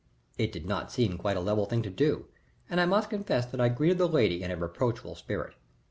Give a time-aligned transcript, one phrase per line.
[0.39, 2.25] It did not seem quite a level thing to do,
[2.71, 5.53] and I must confess that I greeted the lady in a reproachful spirit.